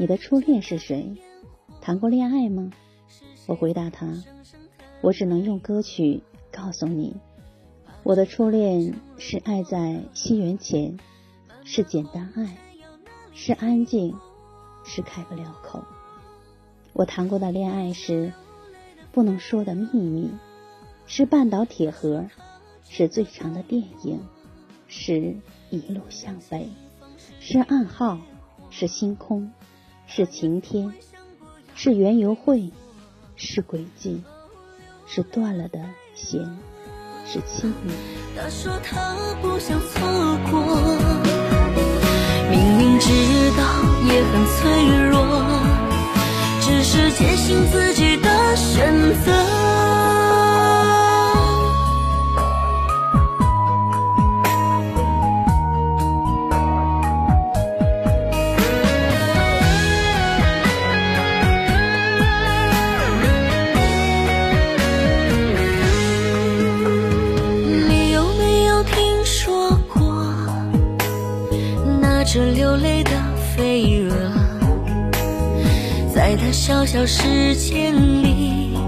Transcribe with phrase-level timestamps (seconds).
[0.00, 1.14] 你的初恋是谁？
[1.82, 2.70] 谈过恋爱吗？
[3.46, 4.06] 我回答他：
[5.02, 7.14] 我只能用歌曲告诉你，
[8.02, 10.98] 我的初恋是爱在西元前，
[11.64, 12.56] 是简单爱，
[13.34, 14.16] 是安静，
[14.86, 15.84] 是开不了口。
[16.94, 18.32] 我谈过的恋爱是
[19.12, 20.30] 不能说的秘密，
[21.04, 22.24] 是半岛铁盒，
[22.88, 24.18] 是最长的电影，
[24.88, 25.36] 是
[25.68, 26.70] 一路向北，
[27.38, 28.18] 是暗号，
[28.70, 29.52] 是星空。
[30.12, 30.92] 是晴天，
[31.76, 32.68] 是园游会，
[33.36, 34.20] 是轨迹，
[35.06, 35.78] 是断了的
[36.16, 36.40] 弦，
[37.24, 37.92] 是亲密。
[38.36, 40.00] 他说他不想错
[40.50, 40.60] 过，
[42.50, 43.08] 明明知
[43.56, 43.62] 道
[44.08, 44.58] 也很脆
[45.10, 45.16] 弱，
[46.60, 47.89] 只是坚信自己
[72.32, 73.10] 着流泪的
[73.56, 74.14] 飞蛾，
[76.14, 78.78] 在他小小世界里，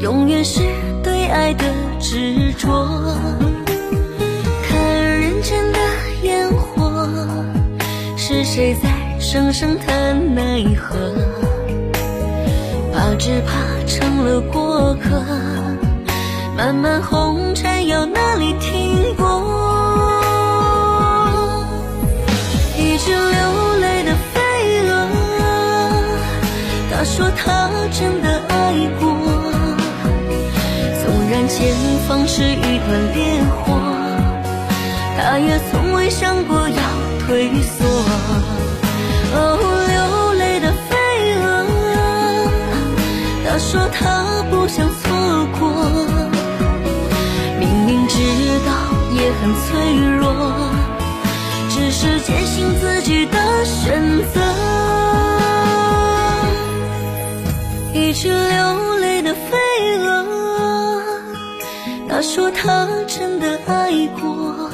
[0.00, 0.62] 永远是
[1.02, 1.64] 对爱的
[2.00, 3.14] 执着。
[4.66, 5.78] 看人间的
[6.22, 7.06] 烟火，
[8.16, 8.88] 是谁在
[9.20, 10.96] 声声叹奈何？
[12.94, 13.52] 怕只怕
[13.86, 15.22] 成了过客，
[16.56, 19.55] 漫漫红尘要哪里停泊？
[27.16, 29.08] 说他真的爱过，
[31.02, 31.74] 纵然前
[32.06, 33.72] 方是一团烈火，
[35.16, 36.76] 他也从未想过要
[37.26, 37.86] 退缩。
[39.32, 39.56] 哦，
[39.88, 40.94] 流泪的飞
[41.40, 41.44] 蛾，
[43.46, 45.02] 他说他不想错
[45.58, 45.72] 过，
[47.58, 48.14] 明明知
[48.66, 48.70] 道
[49.14, 49.70] 也很脆
[50.18, 50.26] 弱，
[51.70, 54.02] 只是坚信自己的选
[54.34, 54.45] 择。
[57.96, 59.56] 一只流泪的飞
[60.00, 60.26] 蛾，
[62.06, 63.90] 他说他真的爱
[64.20, 64.70] 过，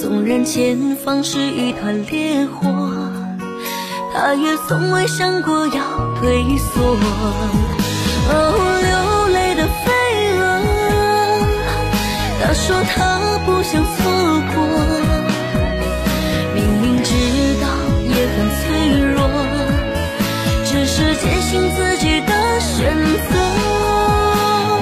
[0.00, 2.68] 纵然前方是一团烈火，
[4.14, 5.82] 他也从未想过要
[6.20, 6.80] 退缩。
[8.30, 8.32] 哦，
[8.86, 8.94] 流
[9.34, 9.90] 泪的飞
[10.38, 10.42] 蛾，
[12.40, 12.94] 他说他
[13.44, 13.94] 不想错
[14.54, 14.62] 过，
[20.96, 22.94] 是坚信自己的选
[23.28, 23.34] 择。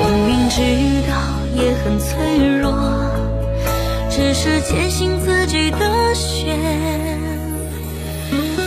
[0.05, 0.61] 明明知
[1.09, 1.13] 道
[1.57, 2.71] 也很脆弱
[4.11, 6.59] 只是坚信自己的选
[8.57, 8.62] 择。